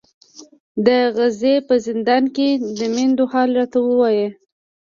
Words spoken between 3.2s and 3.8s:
حال راته